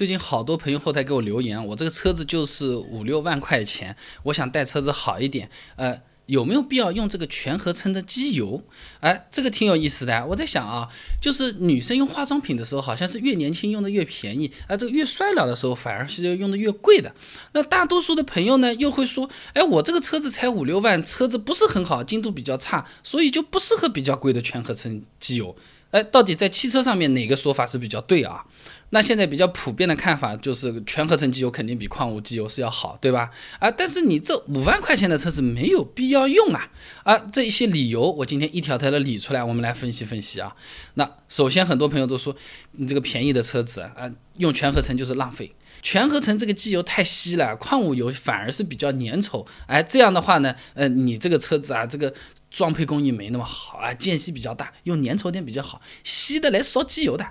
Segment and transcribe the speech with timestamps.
[0.00, 8.62] 最近好多朋友后台给我留言，我这个车子就是五六万块钱，我想带车子好一点，呃，有没有必要用这个全合成的机油？
[9.00, 10.24] 哎，这个挺有意思的。
[10.24, 10.88] 我在想啊，
[11.20, 17.14] 就是女生用化妆品的时候，好像是越年轻用的越便宜，啊，这个越衰老的时候反而是用的越贵的。
[17.52, 25.54] 那大多数的朋友呢，又会说，哎，我这个车子才五六万，车子不是很好，精度比较差，所以就不适合比较贵的全合成机油。
[25.90, 28.46] 哎，到底在汽车上面哪个说法是比较对啊？
[28.92, 33.30] 那现在比较普遍的看法就是全合成机油肯定比矿物机油是要好，对吧？
[33.60, 36.68] 啊，但是你这五万块钱的车子没有必要用啊！
[37.04, 40.54] 啊，这一些理由我今天一条条的理出来，我们来分析分析啊。
[40.94, 42.34] 那首先很多朋友都说
[42.72, 49.46] 你这个便宜的车子啊，用全合成就是浪费，全合成这个机油太稀了，矿物油反而是比较粘稠。
[49.66, 52.12] 哎，这样的话呢，呃，你这个车子啊，这个
[52.50, 57.24] 装配工艺没那么好啊，间隙比较大，用粘稠点比较好，稀的来烧机油的。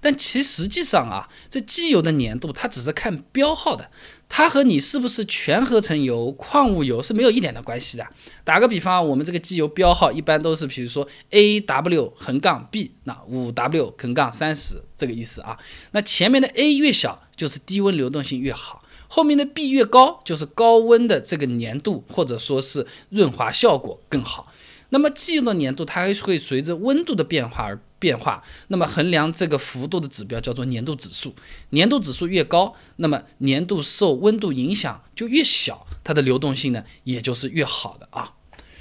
[0.00, 3.90] 但其实际上啊，这机油的粘度它只是看标号的，
[4.28, 8.06] 它和你是不是全合成油、矿物油是没有一点的关系的。
[8.44, 15.58] 打个比方，我们这个机油标号一般都是，比如说 A W 横杠 B，那五 W 横杠三十这个意思啊。
[15.92, 18.78] 那前面的 A 越小，就是低温流动性越好；
[19.08, 24.52] 后面的 B 越高，就是高温的这个粘度或者说是润滑效果更好。
[24.90, 27.80] 那么机油的粘度它还会随着温度的变化而。
[28.00, 31.34] 变化，那么衡量这个幅度的指标叫做粘度指数，
[31.70, 38.34] 粘度指数越高，那么粘度受温度影响就越小，它的流动性呢也就是越好的啊。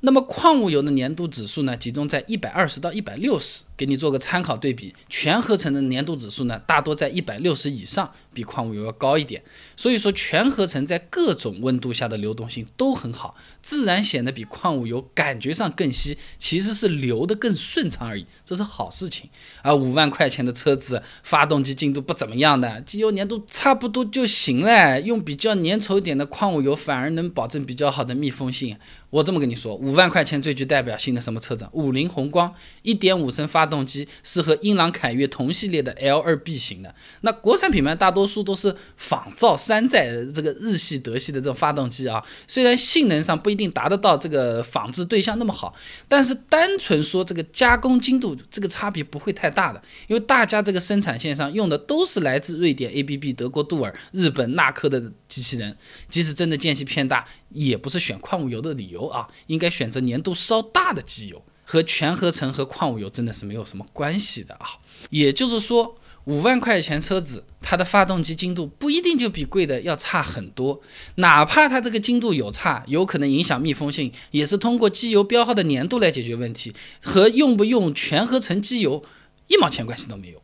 [0.00, 4.94] 那么矿物油的粘度指数呢，集中在一百二十到一百六十，给你做个参考对比。
[5.10, 9.42] 全合成的粘度指数呢，大多在一百六十以上，比矿物油要高一点。
[9.76, 19.28] 所以说，全合成在各种温度下的流动性都很好，自然显得比矿物油感觉上更稀，其实是流的更顺畅而已，这是好事情。
[19.62, 28.76] 而五万块钱的车子，发动机精度不怎么样的，机油粘度差不多就行了，用比较粘稠一点的矿物油，反而能保证比较好的密封性。
[29.10, 31.68] 我这么跟你说，五万块钱最具代表性的什么车子？
[31.72, 36.94] 五菱宏光，一点五升发动机是和英朗凯越同系列的 L 二 B 型的。
[37.22, 42.24] 那国产品牌大多数都是仿造山寨这个日系、德系的这种发动机啊。
[42.46, 45.74] 虽然性能上不一定达得到这个仿制对象那么好，
[46.06, 49.82] 但是单纯说这个加工精度，这个差别不会太大的。
[50.06, 55.76] 因为大家这个生产线上用的都是来自瑞典 ABB、德国杜尔、日本纳克的机器人，
[56.08, 57.26] 即使真的间隙偏大。
[57.52, 64.78] 也不是选矿物油的理由啊，应该选择粘度稍大的机油，和全合成和矿物油真的是没有什么关系的啊。
[65.08, 70.80] 也就是说，五万块钱车子，它的发动机精度不一定就比贵的要差很多，
[71.16, 76.72] 哪怕它这个精度有差，有可能影响密封性，也是通过机油标号的粘度来解决问题，
[77.02, 79.02] 和用不用全合成机油
[79.48, 80.40] 一毛钱关系都没有。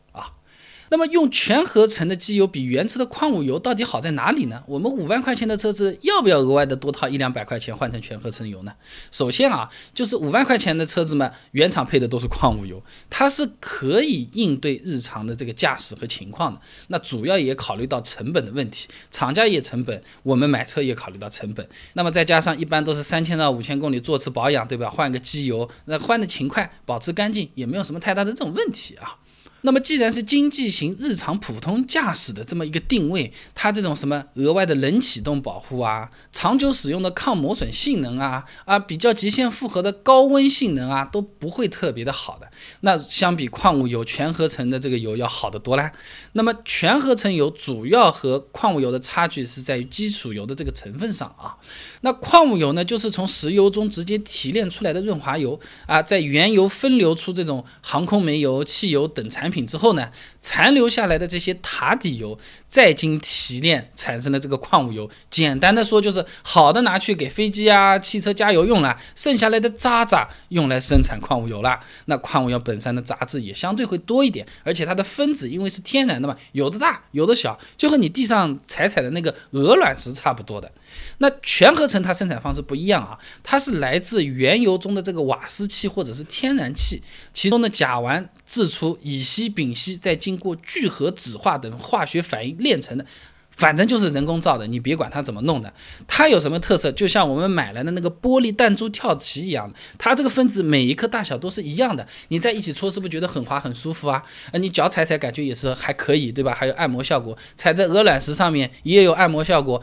[0.89, 4.63] 那么用全合成的机油比原车的矿物油到底好在哪里呢？
[4.67, 8.73] 我们五万块钱的车子要不要额外的多掏一两百块钱换成全合成油呢？
[9.11, 16.61] 首先啊，就是五万块钱的车子嘛，原厂配的都是矿物油，它是可以应对日常的这个驾驶和情况的。
[16.89, 21.67] 那主要也考虑到成本的问题，厂家也成本，我们买车也考虑到成本。
[21.95, 24.89] 那么再加上一般都是三千到五千公里做次保养，对吧？
[24.89, 29.19] 换个机油，那换的勤快，保持干净，也没有什么太大的这种问题啊。
[29.63, 42.49] 那么，既然是经济型日常普通驾驶的这么一个定位，它这种什么额外的冷启动保护啊，长久使用的抗磨损性能啊，啊，比较极限负荷的高温性能啊，都不会特别的好的。
[42.81, 45.91] 那相比矿物油全合成的这个油要好得多啦。
[46.33, 51.57] 那么全合成油主要和矿物油的差距是在于基础油的这个成分上啊。
[52.03, 59.57] 那矿物油呢，就是从石油中直接提炼出来的润滑油啊，在原油分流出这种航空煤油、汽油等产产。
[59.57, 60.11] 品之后呢，
[60.43, 71.81] 残留下来的这些塔底油再经提炼产生的这个矿物油，简单的说就是好的拿去给飞机啊、汽车加油用了，剩下来的渣渣用来生产矿物油了。
[72.05, 80.71] 那矿物油本身的杂质也相对会多一点，而且它的分子因为是天然的嘛，有的大有的小，就和你地上踩踩的那个鹅卵石差不多的。
[81.19, 87.03] 那全合成它生产方式不一样啊，它是来自原油中的这个瓦斯气或者是天然气，
[87.33, 93.05] 其中的甲烷制出乙烯、丙烯，再经过聚合、酯化等化学反应炼成的，
[93.51, 95.73] 反正就是人工造的，你别管它怎么弄的。
[96.07, 96.93] 它有什么特色？
[96.93, 104.23] 就像我们买来的那个玻璃弹珠跳棋一样，它这个分子每一颗大小都是一样的，你在一起搓是不是觉得很滑很舒服啊？
[104.53, 106.55] 呃，你脚踩踩感觉也是还可以，对吧？
[106.55, 109.83] 还有按摩效果，踩在鹅卵石上面也有按摩效果。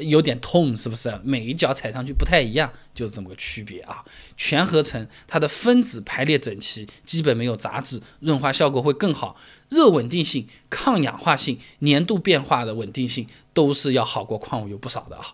[0.00, 1.12] 有点痛，是不是？
[1.22, 4.04] 每一脚踩上去不太一样，就是这么个区别啊。
[4.36, 9.36] 全合成它的分子排列整齐，基本没有杂质，润滑效果会更好，
[9.68, 15.26] 热稳定性、抗氧化性、粘度变化的稳定性都是要好过矿物油不少的啊。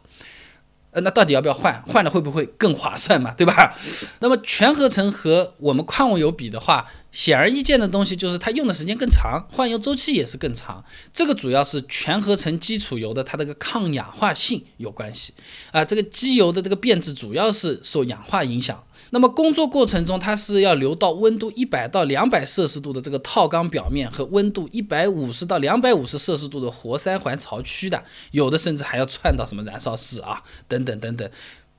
[0.92, 1.82] 呃，那到底要不要换？
[1.86, 3.34] 换了会不会更划算嘛？
[3.34, 3.76] 对吧？
[4.20, 10.84] 那么全合成和我们矿物油比的话，显而易见的东西就是它用的时间更长，换油周期也是更长。
[11.14, 15.32] 这个主要是全合成基础油的它这个抗氧化性有关系
[15.72, 15.82] 啊。
[15.82, 18.84] 这个机油的这个变质主要是受氧化影响。
[19.10, 31.30] 那么工作过程中，它是要流到温度一百到两百摄氏度的这个套缸表面和温度一百五十到两百五十摄氏度的活塞环槽区的，有的甚至还要窜到什么燃烧室啊，等等等等。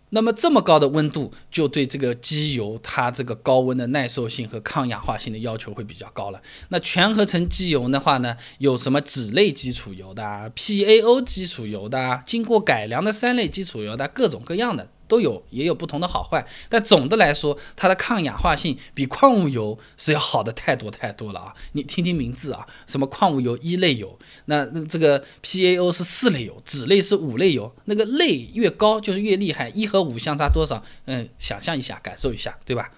[0.09, 6.41] 那么这么高的温度，就对这个机油它这个高温的耐受性和抗氧化性的要求会比较高了。
[6.69, 14.89] 那全合成机油的话呢，有什么脂类基础油的、PAO 基础油的、经过改良的三类基础油的，各种各样的。
[15.07, 21.53] 都有，也有不同的好坏，但总的来说，它的抗氧化性比矿物油是要好的太多太多了啊！
[21.73, 30.83] 你听听名字啊，什么矿物油一类油，那这个 PAO 是四类油，酯类是五类油，那个类越高就是越厉害，一和五相差多少？
[31.05, 32.91] 嗯，想象一下，感受一下，对吧？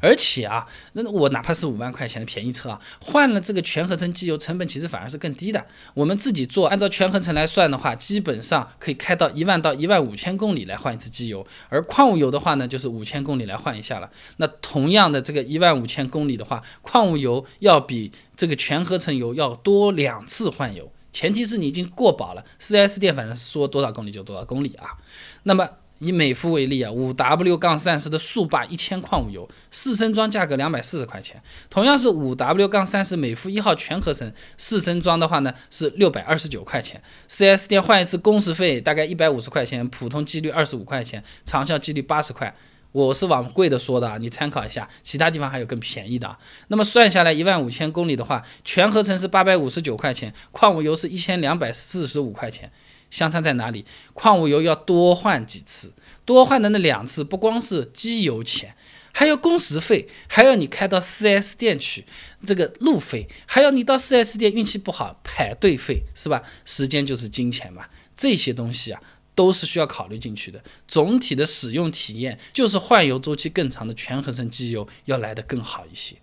[0.00, 5.66] 而且啊，那我哪怕是五万块钱的便宜车啊，换了这个全合成机油，成本其实反而是更低的。
[5.94, 11.46] 我们自己做，按照全合成来算的话，基本上可以开到一万到一万五千公里来换一次机油。
[11.68, 14.10] 而矿物油的话呢，就是五千公里来换一下了。
[14.36, 22.44] 那同样的这个一万五千公里的话，矿物油要比这个全合成油要多两次换油，前提是你已经过保了。
[22.60, 24.90] 4S 店反正说多少公里就多少公里啊。
[25.44, 25.68] 那么。
[25.98, 31.40] 以美孚为例啊，五 W 杠三十的速霸一千矿物油，四升装价格两百四十块钱。
[31.70, 37.00] 同样是五 W 杠三十美孚一号全合成，四升装的话呢是六百二十九块钱。
[37.28, 42.54] 4S 店换一次工时费大概一百五十块钱，普通机滤二十五块钱，长效机滤八十块。
[42.92, 46.34] 我是往贵的说的啊，你参考一下，其他地方还有更便宜的。
[46.68, 52.72] 那么算下来一万五千公里的话，全合成是八百五十九块钱，矿物油是一千两百四十五块钱。
[53.10, 53.84] 相差在哪里？
[54.14, 55.92] 矿物油要多换几次，
[56.24, 58.74] 多换的那两次不光是机油钱，
[59.12, 62.04] 还有工时费，还要你开到 4S 店去
[62.44, 66.42] 这个路费，还要你到 4S 店运气不好排队费，是吧？
[66.64, 69.00] 时间就是金钱嘛，这些东西啊
[69.34, 70.62] 都是需要考虑进去的。
[70.88, 76.16] 总体的使用体验就是换油周期更长的全合成机油要来的更好一些。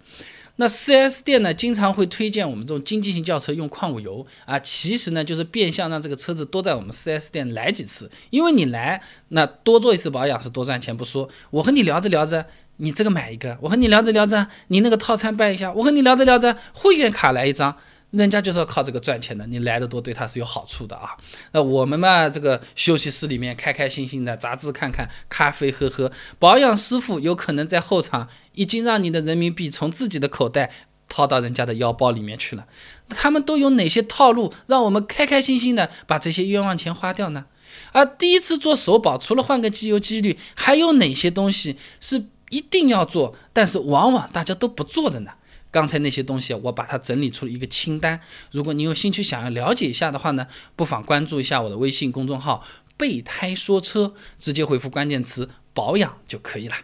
[0.58, 4.26] 那 4S 店呢，经常会推荐我们这种经济型轿车用矿物油。
[4.46, 12.46] 啊，其实呢就是变相让这个车子多在我们 4S 店来几次，因为你来，那多做一次保养是多赚钱不说，我和你聊着聊着，
[12.78, 17.76] 你这个买一个，我和你聊着聊着，你那个套餐办一下，我和你聊着聊着，会员卡来一张。
[18.14, 21.18] 人家就是要靠这个赚钱的，你来的多对他是有好处的啊。
[21.52, 30.72] 那我们嘛，这个休息室里面开开心心的，杂志看看，咖啡喝喝，保养师傅有可能在后场已经让你的人民币从自己的口袋
[31.10, 32.68] 掏到人家的腰包里面去了。
[33.10, 37.46] 他们都有哪些套路，让我们开开心心的把这些冤枉钱花掉呢？
[37.92, 45.32] 而第一次做首保，除了换个机油机滤，还有哪些东西是一定要做，但是往往大家都不做的呢？
[45.74, 48.20] 刚才那些东西，我把它整理出了一个清单。
[48.52, 52.64] 如果你有兴趣想要了解一下的话呢，不妨关注一下我的微信公众号
[52.96, 56.76] “备胎说车”，直接回复关键词“保养”就可以了。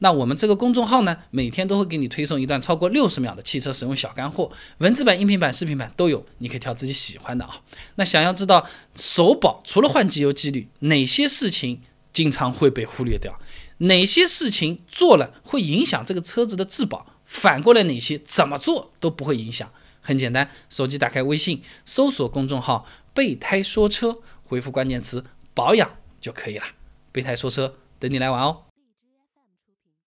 [0.00, 7.62] 那我们这个公众号呢，每天都会给你推送一段超过六十秒的汽车使用小干货，文字版、音频版、视频版都有，你可以挑自己喜欢的啊。
[7.94, 11.80] 那想要知道首保除了换机油机滤，哪些事情
[12.12, 13.38] 经常会被忽略掉？
[13.78, 17.13] 哪些事情做了会影响这个车子的质保？
[17.34, 19.68] 反过来，哪些怎么做都不会影响。
[20.00, 26.64] 很简单，手机打开微信，搜索公众号“备胎说车”，回复关键词“保养”就可以了。
[27.10, 28.62] 备胎说车，等你来玩哦。